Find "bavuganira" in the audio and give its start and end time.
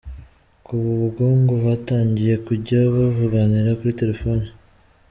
2.95-3.69